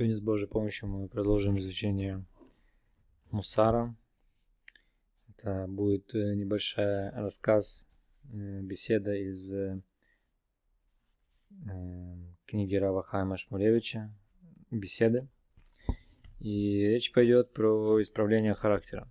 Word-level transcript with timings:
Сегодня 0.00 0.16
с 0.16 0.22
Божьей 0.22 0.46
помощью 0.46 0.88
мы 0.88 1.08
продолжим 1.08 1.58
изучение 1.58 2.24
Мусара. 3.30 3.94
Это 5.28 5.66
будет 5.68 6.14
э, 6.14 6.36
небольшой 6.36 7.10
рассказ, 7.10 7.86
э, 8.32 8.60
беседа 8.62 9.14
из 9.14 9.52
э, 9.52 9.78
книги 12.46 12.76
Рава 12.76 13.02
Хайма 13.02 13.36
Шмулевича, 13.36 14.10
беседы. 14.70 15.28
И 16.38 16.78
речь 16.78 17.12
пойдет 17.12 17.52
про 17.52 18.00
исправление 18.00 18.54
характера. 18.54 19.06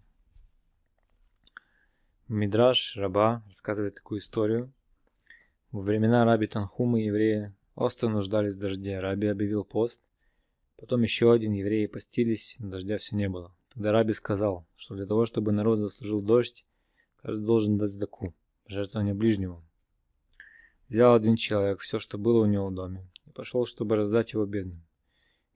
Мидраш 2.28 2.98
Раба 2.98 3.44
рассказывает 3.48 3.94
такую 3.94 4.22
историю. 4.22 4.74
Во 5.72 5.82
времена 5.82 6.26
Раби 6.26 6.48
Танхумы 6.48 7.02
евреи 7.02 7.54
остро 7.76 8.10
нуждались 8.10 8.56
в 8.56 8.60
дожде. 8.60 9.00
Раби 9.00 9.28
объявил 9.28 9.64
пост 9.64 10.10
Потом 10.80 11.02
еще 11.02 11.34
один, 11.34 11.52
евреи 11.52 11.88
постились, 11.88 12.56
но 12.60 12.70
дождя 12.70 12.98
все 12.98 13.16
не 13.16 13.28
было. 13.28 13.54
Тогда 13.74 13.92
Раби 13.92 14.14
сказал, 14.14 14.66
что 14.78 14.96
для 14.96 15.06
того, 15.06 15.26
чтобы 15.26 15.52
народ 15.52 15.80
заслужил 15.80 16.22
дождь, 16.22 16.66
каждый 17.18 17.46
должен 17.46 17.78
дать 17.78 17.92
заку, 17.92 18.34
жертвование 18.66 19.14
ближнему. 19.14 19.62
Взял 20.88 21.14
один 21.14 21.36
человек 21.36 21.82
все, 21.82 22.00
что 22.00 22.18
было 22.18 22.44
у 22.44 22.46
него 22.46 22.68
в 22.68 22.74
доме, 22.74 23.06
и 23.26 23.32
пошел, 23.32 23.66
чтобы 23.66 23.98
раздать 23.98 24.32
его 24.32 24.46
бедным. 24.46 24.82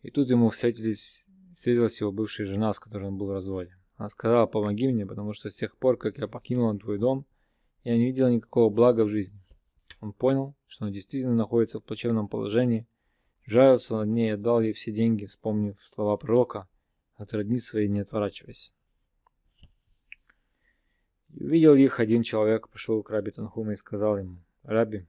И 0.02 0.12
тут 0.12 0.30
ему 0.30 0.50
встретились, 0.50 1.26
встретилась 1.56 2.02
его 2.02 2.12
бывшая 2.12 2.46
жена, 2.46 2.74
с 2.74 2.80
которой 2.80 3.08
он 3.08 3.18
был 3.18 3.28
в 3.28 3.32
разводе. 3.32 3.78
Она 3.96 4.10
сказала, 4.10 4.46
помоги 4.46 4.90
мне, 4.90 5.06
потому 5.06 5.32
что 5.34 5.50
с 5.50 5.56
тех 5.56 5.78
пор, 5.78 5.98
как 5.98 6.18
я 6.18 6.28
покинула 6.28 6.78
твой 6.78 7.00
дом, 7.00 7.26
я 7.86 7.96
не 7.96 8.08
видела 8.08 8.28
никакого 8.28 8.70
блага 8.70 9.06
в 9.06 9.10
жизни. 9.10 9.40
Он 10.02 10.12
понял, 10.12 10.54
что 10.68 10.86
он 10.86 10.92
действительно 10.92 11.34
находится 11.34 11.80
в 11.80 11.84
плачевном 11.84 12.28
положении, 12.28 12.86
Жалился 13.46 13.98
над 13.98 14.10
ней 14.10 14.30
и 14.30 14.34
отдал 14.34 14.62
ей 14.62 14.74
все 14.74 14.92
деньги, 14.92 15.26
вспомнив 15.26 15.82
слова 15.94 16.18
пророка 16.18 16.68
«От 17.16 17.34
родни 17.34 17.60
своей 17.60 17.90
не 17.90 18.00
отворачивайся». 18.00 18.72
И 21.30 21.44
увидел 21.44 21.76
их 21.76 22.00
один 22.00 22.24
человек, 22.24 22.70
пошел 22.70 23.04
к 23.04 23.10
Раби 23.10 23.32
Танхума 23.32 23.74
и 23.74 23.76
сказал 23.76 24.18
ему, 24.18 24.44
«Раби, 24.64 25.08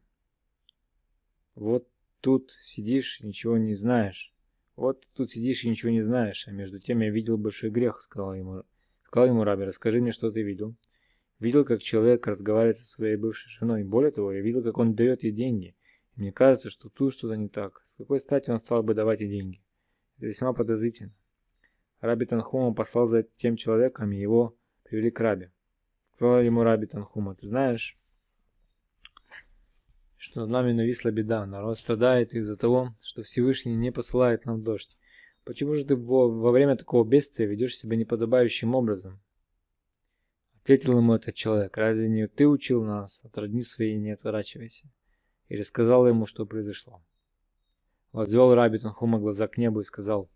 вот 1.54 1.88
тут 2.20 2.50
сидишь 2.60 3.20
ничего 3.20 3.56
не 3.58 3.74
знаешь. 3.74 4.34
Вот 4.74 5.06
тут 5.14 5.30
сидишь 5.30 5.64
и 5.64 5.68
ничего 5.68 5.92
не 5.92 6.02
знаешь, 6.02 6.48
а 6.48 6.50
между 6.50 6.80
тем 6.80 7.00
я 7.00 7.10
видел 7.10 7.36
большой 7.36 7.70
грех»,— 7.70 7.96
сказал 8.02 8.34
ему, 8.34 8.64
сказал 9.04 9.28
ему 9.28 9.44
Раби, 9.44 9.64
«расскажи 9.64 10.00
мне, 10.00 10.12
что 10.12 10.32
ты 10.32 10.42
видел». 10.42 10.74
Видел, 11.40 11.64
как 11.64 11.82
человек 11.82 12.26
разговаривает 12.26 12.78
со 12.78 12.86
своей 12.86 13.16
бывшей 13.16 13.50
женой. 13.50 13.84
Более 13.84 14.12
того, 14.12 14.32
я 14.32 14.40
видел, 14.40 14.62
как 14.62 14.78
он 14.78 14.94
дает 14.94 15.24
ей 15.24 15.32
деньги. 15.32 15.76
И 16.16 16.20
мне 16.20 16.32
кажется, 16.32 16.70
что 16.70 16.88
тут 16.88 17.12
что-то 17.12 17.34
не 17.34 17.48
так. 17.48 17.82
С 17.84 17.94
какой 17.94 18.20
стати 18.20 18.50
он 18.50 18.60
стал 18.60 18.82
бы 18.82 18.94
давать 18.94 19.20
ей 19.20 19.28
деньги? 19.28 19.62
Это 20.16 20.26
весьма 20.26 20.52
подозрительно. 20.52 21.12
Раби 22.00 22.26
Танхума 22.26 22.74
послал 22.74 23.06
за 23.06 23.22
тем 23.22 23.56
человеком, 23.56 24.12
и 24.12 24.20
его 24.20 24.56
привели 24.84 25.10
к 25.10 25.20
Раби. 25.20 25.50
Сказал 26.14 26.40
ему 26.40 26.62
Раби 26.62 26.86
Танхума, 26.86 27.34
ты 27.34 27.46
знаешь, 27.46 27.96
что 30.16 30.40
над 30.40 30.50
нами 30.50 30.72
нависла 30.72 31.10
беда. 31.10 31.44
Народ 31.46 31.78
страдает 31.78 32.34
из-за 32.34 32.56
того, 32.56 32.94
что 33.02 33.22
Всевышний 33.22 33.74
не 33.74 33.90
посылает 33.90 34.44
нам 34.44 34.62
дождь. 34.62 34.96
Почему 35.44 35.74
же 35.74 35.84
ты 35.84 35.96
во, 35.96 36.30
во 36.30 36.50
время 36.50 36.76
такого 36.76 37.06
бедствия 37.06 37.46
ведешь 37.46 37.76
себя 37.76 37.96
неподобающим 37.96 38.74
образом? 38.74 39.20
Ответил 40.62 40.96
ему 40.96 41.14
этот 41.14 41.34
человек, 41.34 41.76
разве 41.76 42.08
не 42.08 42.26
ты 42.26 42.46
учил 42.46 42.82
нас, 42.82 43.20
от 43.22 43.36
родни 43.36 43.62
своей 43.62 43.96
не 43.96 44.12
отворачивайся? 44.12 44.88
И 45.48 45.56
рассказал 45.56 46.06
ему, 46.06 46.26
что 46.26 46.46
произошло. 46.46 47.02
Возвел 48.12 48.54
Раби 48.54 48.78
Танхума 48.78 49.18
глаза 49.18 49.48
к 49.48 49.58
небу 49.58 49.80
и 49.80 49.84
сказал, 49.84 50.30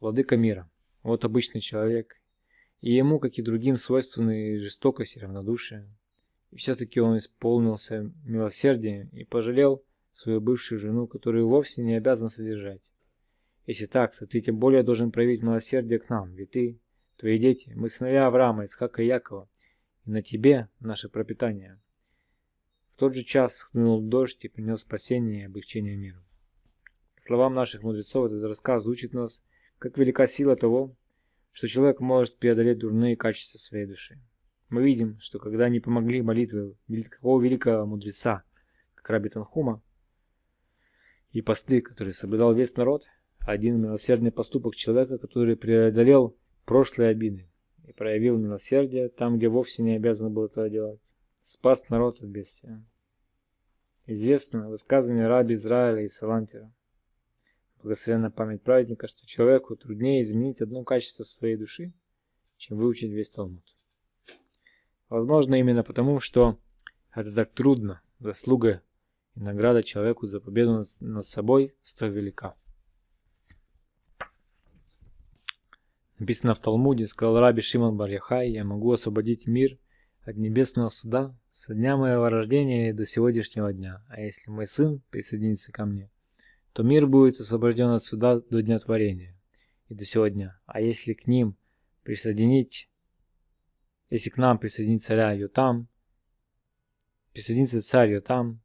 «Владыка 0.00 0.36
мира, 0.36 0.68
вот 1.02 1.24
обычный 1.24 1.60
человек, 1.60 2.20
и 2.80 2.92
ему, 2.92 3.18
как 3.18 3.38
и 3.38 3.42
другим, 3.42 3.76
свойственны 3.76 4.58
жестокость 4.58 5.16
и 5.16 5.20
равнодушие. 5.20 5.88
И 6.50 6.56
все-таки 6.56 7.00
он 7.00 7.18
исполнился 7.18 8.10
милосердием 8.24 9.08
и 9.08 9.24
пожалел 9.24 9.84
свою 10.12 10.40
бывшую 10.40 10.78
жену, 10.78 11.06
которую 11.06 11.48
вовсе 11.48 11.82
не 11.82 11.94
обязан 11.94 12.28
содержать. 12.28 12.80
Если 13.66 13.86
так, 13.86 14.16
то 14.16 14.26
ты 14.26 14.40
тем 14.40 14.58
более 14.58 14.82
должен 14.82 15.10
проявить 15.10 15.42
милосердие 15.42 15.98
к 15.98 16.08
нам, 16.08 16.32
ведь 16.34 16.52
ты, 16.52 16.80
твои 17.16 17.38
дети, 17.38 17.72
мы 17.76 17.88
сыновья 17.88 18.26
Авраама, 18.26 18.64
Исхака 18.64 19.02
и 19.02 19.06
Якова, 19.06 19.48
и 20.04 20.10
на 20.10 20.22
тебе 20.22 20.68
наше 20.80 21.08
пропитание». 21.08 21.78
Тот 22.98 23.14
же 23.14 23.24
час 23.24 23.62
хлынул 23.62 24.02
дождь 24.02 24.44
и 24.44 24.48
принес 24.48 24.80
спасение 24.80 25.42
и 25.42 25.46
облегчение 25.46 25.96
миру 25.96 26.20
словам 27.28 27.52
наших 27.52 27.82
мудрецов, 27.82 28.26
этот 28.26 28.42
рассказ 28.42 28.86
учит 28.86 29.12
нас, 29.12 29.42
как 29.78 29.98
велика 29.98 30.26
сила 30.26 30.56
того, 30.56 30.96
что 31.52 31.68
человек 31.68 32.00
может 32.00 32.38
преодолеть 32.38 32.78
дурные 32.78 33.16
качества 33.16 33.58
своей 33.58 33.84
души. 33.86 34.18
Мы 34.70 34.82
видим, 34.82 35.18
что 35.20 35.38
когда 35.38 35.68
не 35.68 35.78
помогли 35.78 36.22
молитвы 36.22 36.74
такого 37.10 37.40
великого 37.42 37.84
мудреца, 37.84 38.44
как 38.94 39.10
Раби 39.10 39.28
Танхума, 39.28 39.82
и 41.32 41.42
посты, 41.42 41.82
которые 41.82 42.14
соблюдал 42.14 42.54
весь 42.54 42.74
народ, 42.76 43.04
один 43.40 43.78
милосердный 43.78 44.32
поступок 44.32 44.74
человека, 44.74 45.18
который 45.18 45.56
преодолел 45.56 46.34
прошлые 46.64 47.10
обиды 47.10 47.46
и 47.86 47.92
проявил 47.92 48.38
милосердие 48.38 49.10
там, 49.10 49.36
где 49.36 49.48
вовсе 49.48 49.82
не 49.82 49.96
обязан 49.96 50.32
был 50.32 50.46
этого 50.46 50.70
делать, 50.70 51.00
спас 51.44 51.88
народ 51.88 52.20
от 52.20 52.28
бедствия. 52.28 52.84
Известно 54.06 54.68
высказывание 54.68 55.26
раби 55.26 55.54
Израиля 55.54 56.02
и 56.02 56.08
Салантера 56.08 56.72
благословенная 57.82 58.30
память 58.30 58.62
праведника, 58.62 59.08
что 59.08 59.26
человеку 59.26 59.76
труднее 59.76 60.22
изменить 60.22 60.60
одно 60.60 60.84
качество 60.84 61.24
своей 61.24 61.56
души, 61.56 61.92
чем 62.56 62.78
выучить 62.78 63.10
весь 63.10 63.30
Талмуд. 63.30 63.64
Возможно, 65.08 65.54
именно 65.54 65.82
потому, 65.82 66.20
что 66.20 66.58
это 67.14 67.34
так 67.34 67.52
трудно, 67.52 68.02
заслуга 68.18 68.82
и 69.34 69.40
награда 69.40 69.82
человеку 69.82 70.26
за 70.26 70.40
победу 70.40 70.82
над 71.00 71.24
собой 71.24 71.74
столь 71.82 72.10
велика. 72.10 72.56
Написано 76.18 76.54
в 76.54 76.58
Талмуде, 76.58 77.06
сказал 77.06 77.38
Раби 77.38 77.62
Шимон 77.62 77.96
Барьяхай, 77.96 78.50
я 78.50 78.64
могу 78.64 78.90
освободить 78.92 79.46
мир 79.46 79.78
от 80.28 80.36
небесного 80.36 80.90
суда 80.90 81.34
со 81.48 81.74
дня 81.74 81.96
моего 81.96 82.28
рождения 82.28 82.90
и 82.90 82.92
до 82.92 83.06
сегодняшнего 83.06 83.72
дня, 83.72 84.04
а 84.08 84.20
если 84.20 84.50
мой 84.50 84.66
сын 84.66 85.00
присоединится 85.08 85.72
ко 85.72 85.86
мне, 85.86 86.10
то 86.74 86.82
мир 86.82 87.06
будет 87.06 87.40
освобожден 87.40 87.88
от 87.88 88.04
суда 88.04 88.38
до 88.38 88.60
дня 88.60 88.78
творения 88.78 89.34
и 89.88 89.94
до 89.94 90.04
сегодня. 90.04 90.60
А 90.66 90.82
если 90.82 91.14
к 91.14 91.26
ним 91.26 91.56
присоединить, 92.02 92.90
если 94.10 94.28
к 94.28 94.36
нам 94.36 94.58
присоединить 94.58 95.02
царя 95.02 95.32
Йотам, 95.32 95.88
присоединится 97.32 97.80
царь 97.80 98.12
Йотам, 98.12 98.60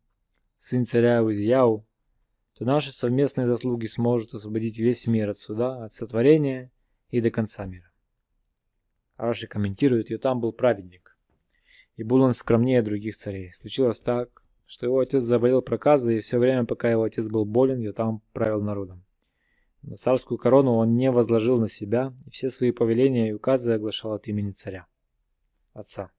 сын 0.57 0.85
царя 0.85 1.23
Узияу, 1.23 1.87
то 2.55 2.65
наши 2.65 2.91
совместные 2.91 3.47
заслуги 3.47 3.85
сможет 3.85 4.33
освободить 4.33 4.77
весь 4.77 5.07
мир 5.07 5.29
от 5.29 5.39
суда, 5.39 5.85
от 5.85 5.93
сотворения 5.93 6.71
и 7.09 7.21
до 7.21 7.31
конца 7.31 7.65
мира. 7.65 7.89
Раши 9.15 9.47
комментирует, 9.47 10.09
Йотам 10.09 10.41
был 10.41 10.51
праведник, 10.51 11.12
и 11.95 12.03
был 12.03 12.21
он 12.21 12.33
скромнее 12.33 12.81
других 12.81 13.17
царей. 13.17 13.51
Случилось 13.53 13.99
так, 13.99 14.43
что 14.65 14.85
его 14.85 14.99
отец 14.99 15.23
заболел 15.23 15.61
проказой, 15.61 16.17
и 16.17 16.19
все 16.19 16.39
время, 16.39 16.65
пока 16.65 16.89
его 16.89 17.03
отец 17.03 17.27
был 17.27 17.45
болен, 17.45 17.79
я 17.79 17.93
там 17.93 18.21
правил 18.33 18.61
народом. 18.61 19.03
Но 19.81 19.95
царскую 19.95 20.37
корону 20.37 20.75
он 20.75 20.89
не 20.89 21.11
возложил 21.11 21.59
на 21.59 21.67
себя, 21.67 22.13
и 22.25 22.29
все 22.29 22.49
свои 22.49 22.71
повеления 22.71 23.29
и 23.29 23.33
указы 23.33 23.73
оглашал 23.73 24.13
от 24.13 24.27
имени 24.27 24.51
царя, 24.51 24.87
отца. 25.73 26.11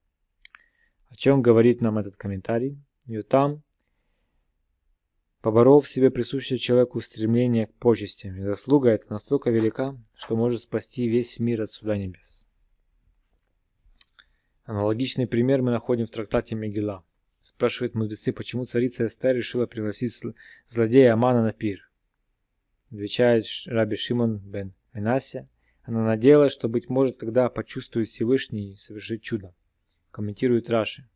О 1.08 1.16
чем 1.16 1.42
говорит 1.42 1.80
нам 1.80 1.98
этот 1.98 2.16
комментарий? 2.16 2.78
Ютам 3.06 3.62
поборол 5.44 5.82
в 5.82 5.88
себе 5.88 6.10
присущее 6.10 6.58
человеку 6.58 7.02
стремление 7.02 7.66
к 7.66 7.74
почестям, 7.74 8.34
и 8.34 8.42
заслуга 8.44 8.88
эта 8.88 9.12
настолько 9.12 9.50
велика, 9.50 9.94
что 10.14 10.36
может 10.36 10.62
спасти 10.62 11.06
весь 11.06 11.38
мир 11.38 11.60
от 11.60 11.70
суда 11.70 11.98
небес. 11.98 12.46
Аналогичный 14.64 15.26
пример 15.26 15.60
мы 15.60 15.72
находим 15.72 16.06
в 16.06 16.10
трактате 16.10 16.54
Мегила. 16.54 17.04
Спрашивают 17.42 17.94
мудрецы, 17.94 18.32
почему 18.32 18.64
царица 18.64 19.06
Эстер 19.06 19.36
решила 19.36 19.66
пригласить 19.66 20.18
злодея 20.66 21.12
Амана 21.12 21.42
на 21.42 21.52
пир. 21.52 21.90
Отвечает 22.90 23.44
Раби 23.66 23.96
Шимон 23.96 24.38
бен 24.38 24.72
Менася. 24.94 25.50
Она 25.82 26.02
надеялась, 26.02 26.52
что, 26.52 26.70
быть 26.70 26.88
может, 26.88 27.18
тогда 27.18 27.50
почувствует 27.50 28.08
Всевышний 28.08 28.76
совершит 28.76 29.20
чудо. 29.20 29.54
Комментирует 30.10 30.70
Раши. 30.70 31.10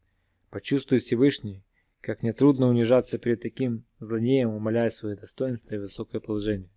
Почувствует 0.51 1.05
Всевышний, 1.05 1.65
как 2.03 2.23
нетрудно 2.23 2.69
унижаться 2.69 3.17
перед 3.17 3.41
таким 3.41 3.87
злодеем, 3.99 4.51
умоляя 4.51 4.91
свое 4.91 5.17
достоинство 5.17 5.75
и 5.75 5.79
высокое 5.79 6.21
положение. 6.21 6.69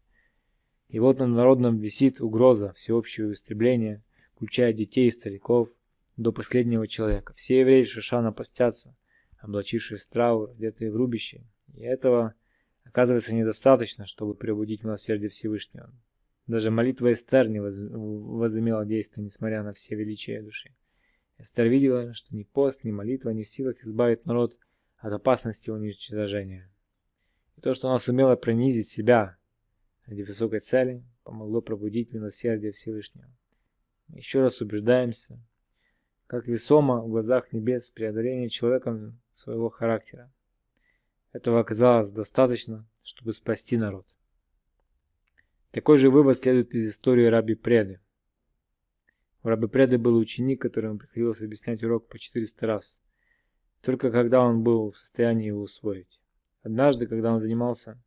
И 0.87 0.99
вот 0.99 1.19
на 1.19 1.27
народном 1.27 1.79
висит 1.79 2.21
угроза 2.21 2.71
всеобщего 2.73 3.33
истребления, 3.33 4.01
включая 4.35 4.71
детей 4.71 5.09
и 5.09 5.11
стариков, 5.11 5.69
до 6.17 6.31
последнего 6.31 6.87
человека. 6.87 7.33
Все 7.33 7.59
евреи 7.59 7.83
Шишана 7.83 8.31
постятся, 8.31 8.95
облачившись 9.39 10.05
в 10.05 10.09
траур, 10.09 10.51
одетые 10.51 10.91
в 10.91 10.95
рубище. 10.95 11.43
И 11.73 11.81
этого 11.81 12.35
оказывается 12.83 13.33
недостаточно, 13.33 14.05
чтобы 14.05 14.35
пробудить 14.35 14.83
милосердие 14.83 15.29
Всевышнего. 15.29 15.93
Даже 16.47 16.71
молитва 16.71 17.11
Эстер 17.13 17.49
не 17.49 17.61
возымела 17.61 18.85
действия, 18.85 19.23
несмотря 19.23 19.63
на 19.63 19.73
все 19.73 19.95
величия 19.95 20.41
души. 20.41 20.75
Эстер 21.37 21.67
видела, 21.67 22.13
что 22.13 22.35
ни 22.35 22.43
пост, 22.43 22.83
ни 22.83 22.91
молитва 22.91 23.29
не 23.29 23.43
в 23.43 23.47
силах 23.47 23.79
избавить 23.81 24.25
народ 24.25 24.57
от 24.97 25.13
опасности 25.13 25.69
уничтожения. 25.69 26.69
И 27.57 27.61
то, 27.61 27.73
что 27.73 27.89
она 27.89 27.99
сумела 27.99 28.35
пронизить 28.35 28.89
себя 28.89 29.37
ради 30.05 30.21
высокой 30.21 30.59
цели, 30.59 31.03
помогло 31.23 31.61
пробудить 31.61 32.11
милосердие 32.11 32.71
Всевышнего. 32.71 33.29
Еще 34.09 34.41
раз 34.41 34.61
убеждаемся, 34.61 35.39
как 36.31 36.47
весомо 36.47 37.01
в 37.01 37.09
глазах 37.09 37.51
небес 37.51 37.89
преодоление 37.89 38.47
человеком 38.47 39.19
своего 39.33 39.67
характера. 39.69 40.31
Этого 41.33 41.59
оказалось 41.59 42.13
достаточно, 42.13 42.87
чтобы 43.03 43.33
спасти 43.33 43.75
народ. 43.75 44.07
Такой 45.71 45.97
же 45.97 46.09
вывод 46.09 46.37
следует 46.37 46.73
из 46.73 46.89
истории 46.89 47.25
Раби 47.25 47.55
Преды. 47.55 47.99
У 49.43 49.49
Раби 49.49 49.67
Преды 49.67 49.97
был 49.97 50.15
ученик, 50.15 50.61
которому 50.61 50.99
приходилось 50.99 51.41
объяснять 51.41 51.83
урок 51.83 52.07
по 52.07 52.17
400 52.17 52.65
раз, 52.65 53.01
только 53.81 54.09
когда 54.09 54.39
он 54.39 54.63
был 54.63 54.91
в 54.91 54.95
состоянии 54.95 55.47
его 55.47 55.63
усвоить. 55.63 56.21
Однажды, 56.63 57.07
когда 57.07 57.33
он 57.33 57.41
занимался, 57.41 58.01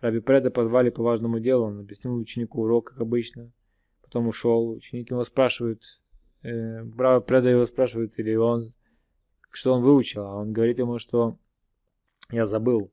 Раби 0.00 0.18
Преда 0.18 0.50
позвали 0.50 0.90
по 0.90 1.04
важному 1.04 1.38
делу, 1.38 1.66
он 1.66 1.78
объяснил 1.78 2.16
ученику 2.16 2.62
урок, 2.62 2.88
как 2.88 3.02
обычно, 3.02 3.52
потом 4.00 4.26
ушел, 4.26 4.70
ученик 4.70 5.12
его 5.12 5.22
спрашивает, 5.22 6.01
э, 6.42 6.82
Браво 6.84 7.20
Преда 7.20 7.50
его 7.50 7.66
спрашивает, 7.66 8.18
или 8.18 8.34
он, 8.34 8.72
что 9.50 9.72
он 9.72 9.82
выучил, 9.82 10.22
а 10.22 10.36
он 10.36 10.52
говорит 10.52 10.78
ему, 10.78 10.98
что 10.98 11.38
я 12.30 12.46
забыл. 12.46 12.90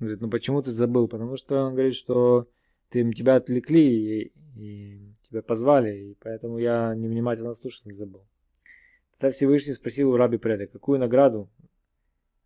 Он 0.00 0.06
говорит, 0.06 0.20
ну 0.20 0.30
почему 0.30 0.62
ты 0.62 0.72
забыл? 0.72 1.08
Потому 1.08 1.36
что 1.36 1.64
он 1.64 1.74
говорит, 1.74 1.94
что 1.94 2.48
ты, 2.88 3.10
тебя 3.12 3.36
отвлекли 3.36 4.24
и, 4.24 4.32
и 4.56 5.14
тебя 5.28 5.42
позвали, 5.42 6.10
и 6.10 6.16
поэтому 6.20 6.58
я 6.58 6.94
невнимательно 6.94 7.54
слушал 7.54 7.90
и 7.90 7.94
забыл. 7.94 8.26
Тогда 9.18 9.30
Всевышний 9.32 9.72
спросил 9.72 10.10
у 10.10 10.16
Раби 10.16 10.38
Преда, 10.38 10.66
какую 10.66 10.98
награду 10.98 11.50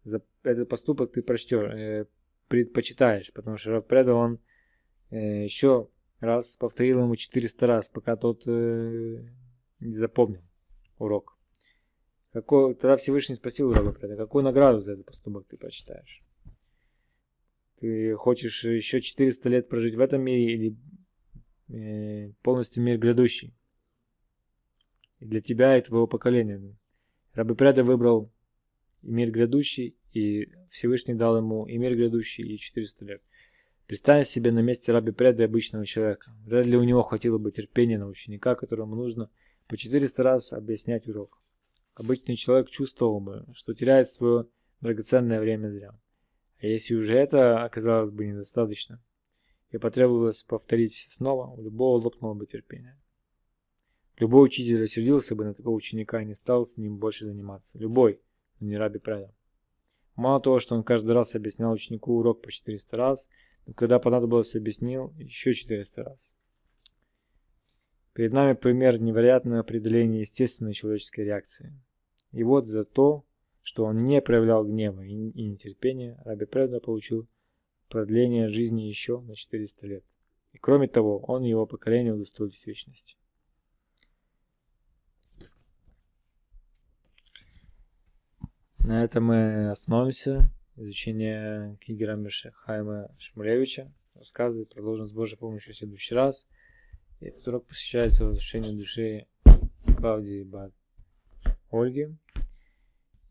за 0.05 0.23
этот 0.45 0.69
поступок 0.69 1.13
ты 1.13 1.23
прочтешь, 1.23 1.73
э, 1.73 2.07
предпочитаешь, 2.49 3.33
потому 3.33 3.57
что 3.57 3.73
Раб 3.73 3.87
Преда, 3.87 4.15
он 4.15 4.39
э, 5.11 5.45
еще 5.45 5.89
раз 6.21 6.57
повторил 6.57 7.01
ему 7.01 7.17
400 7.17 7.67
раз, 7.67 7.89
пока 7.89 8.17
тот 8.17 8.47
э, 8.47 9.25
не 9.81 9.95
запомнил 9.95 10.43
урок. 10.99 11.37
Какой, 12.33 12.75
тогда 12.75 12.97
Всевышний 12.97 13.35
спросил 13.35 13.73
Раба 13.73 13.93
Преда, 13.93 14.17
какую 14.17 14.45
награду 14.45 14.81
за 14.81 14.93
этот 14.93 15.07
поступок 15.07 15.47
ты 15.49 15.57
почитаешь? 15.57 16.23
Ты 17.79 18.15
хочешь 18.15 18.65
еще 18.65 19.01
400 19.01 19.49
лет 19.49 19.69
прожить 19.69 19.95
в 19.95 20.01
этом 20.01 20.23
мире 20.23 20.55
или 20.55 20.77
э, 21.69 22.33
полностью 22.43 22.83
мир 22.83 22.99
грядущий? 22.99 23.55
И 25.19 25.25
для 25.25 25.41
тебя 25.41 25.79
и 25.79 25.83
твоего 25.83 26.07
поколения. 26.07 26.77
Раби 27.33 27.55
Преда 27.55 27.83
выбрал 27.83 28.31
мир 29.03 29.31
грядущий, 29.31 29.97
и 30.13 30.51
Всевышний 30.71 31.15
дал 31.15 31.37
ему 31.39 31.67
и 31.67 31.79
мир 31.79 31.95
грядущий, 31.95 32.45
и 32.45 32.59
400 32.59 33.05
лет. 33.05 33.23
Представь 33.87 34.27
себе 34.27 34.51
на 34.51 34.61
месте 34.61 34.91
раби 34.93 35.13
Преды 35.13 35.45
обычного 35.45 35.87
человека. 35.87 36.31
Вряд 36.45 36.67
ли 36.67 36.77
у 36.77 36.83
него 36.83 37.03
хватило 37.03 37.39
бы 37.39 37.53
терпения 37.53 37.99
на 37.99 38.09
ученика, 38.09 38.55
которому 38.57 38.97
нужно 38.97 39.31
по 39.69 39.77
400 39.77 40.23
раз 40.23 40.53
объяснять 40.53 41.09
урок. 41.09 41.41
Обычный 41.95 42.37
человек 42.37 42.69
чувствовал 42.69 43.21
бы, 43.21 43.47
что 43.55 43.75
теряет 43.75 44.09
свое 44.09 44.47
драгоценное 44.81 45.41
время 45.41 45.71
зря. 45.71 45.99
А 46.61 46.67
если 46.67 46.95
уже 46.95 47.17
это 47.17 47.65
оказалось 47.65 48.11
бы 48.11 48.27
недостаточно, 48.27 49.03
и 49.71 49.79
потребовалось 49.79 50.43
повторить 50.43 50.95
все 50.95 51.11
снова, 51.11 51.49
у 51.49 51.63
любого 51.63 52.03
лопнуло 52.03 52.35
бы 52.35 52.47
терпение. 52.47 52.99
Любой 54.19 54.47
учитель 54.47 54.81
рассердился 54.81 55.35
бы 55.35 55.45
на 55.45 55.55
такого 55.55 55.75
ученика 55.75 56.23
и 56.23 56.27
не 56.27 56.35
стал 56.35 56.67
с 56.67 56.77
ним 56.77 56.99
больше 56.99 57.27
заниматься. 57.27 57.79
Любой, 57.79 58.21
но 58.61 58.69
не 58.69 58.77
раби 58.77 58.99
Преда. 58.99 59.35
Мало 60.15 60.41
того, 60.41 60.61
что 60.61 60.75
он 60.75 60.83
каждый 60.83 61.13
раз 61.13 61.35
объяснял 61.35 61.73
ученику 61.73 62.17
урок 62.17 62.43
по 62.43 62.51
400 62.51 62.97
раз– 62.97 63.31
когда 63.75 63.99
понадобилось, 63.99 64.55
объяснил 64.55 65.13
еще 65.19 65.53
400 65.53 66.05
раз. 66.05 66.35
Перед 68.17 68.33
нами 68.33 68.55
пример 68.55 68.99
невероятного 68.99 69.61
определения 69.61 70.21
естественной 70.21 70.73
человеческой 70.73 71.27
реакции. 71.27 71.79
И 72.33 72.45
вот 72.45 72.65
за 72.65 72.85
то, 72.85 73.27
что 73.61 73.85
он 73.85 73.99
не 73.99 74.23
проявлял 74.23 74.65
гнева 74.65 75.03
и, 75.03 75.15
нетерпения, 75.15 76.19
Раби 76.25 76.47
Преда 76.47 76.81
получил 76.81 77.29
продление 77.91 78.49
жизни 78.49 78.85
еще 78.85 79.21
на 79.21 79.35
400 79.35 79.87
лет. 79.87 80.05
И 80.53 80.59
кроме 80.59 80.89
того, 80.89 81.19
он 81.19 81.45
и 81.45 81.51
его 81.51 81.67
поколение 81.67 82.15
удостоились 82.15 82.65
вечности. 82.65 83.19
На 88.79 89.05
этом 89.05 89.25
мы 89.25 89.69
остановимся 89.69 90.51
изучение 90.77 91.77
Кигера 91.83 92.19
Хайма 92.65 93.11
Шмулевича. 93.19 93.93
Рассказывает, 94.15 94.71
продолжим 94.71 95.05
с 95.05 95.13
Божьей 95.13 95.37
помощью 95.37 95.75
в 95.75 95.77
следующий 95.77 96.15
раз. 96.15 96.47
Этот 97.27 97.49
урок 97.49 97.67
посвящается 97.67 98.25
души 98.77 99.27
Клавдии 99.99 100.45
Бат 100.45 100.73
Ольги. 101.73 102.15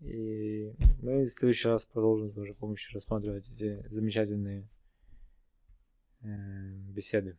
И 0.01 0.73
мы 1.01 1.23
в 1.23 1.29
следующий 1.29 1.69
раз 1.69 1.85
продолжим 1.85 2.29
с 2.29 2.33
Божьей 2.33 2.55
помощью 2.55 2.93
рассматривать 2.93 3.47
эти 3.47 3.87
замечательные 3.87 4.67
э, 6.23 6.27
беседы. 6.89 7.37